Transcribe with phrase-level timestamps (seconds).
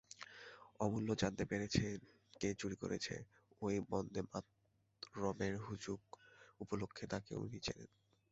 [0.79, 1.97] অমূল্য জানতে পেরেছেন
[2.33, 3.15] কে চুরি করেছে,
[3.61, 6.01] এই বন্দেমাতরমের হুজুক
[6.61, 7.89] উপলক্ষে তাকে উনি চেনেন।